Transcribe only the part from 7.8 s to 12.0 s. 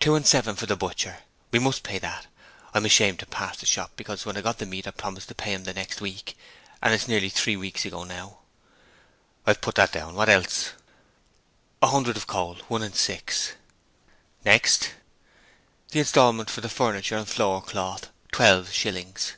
ago now.' 'I've put that down. What else?' 'A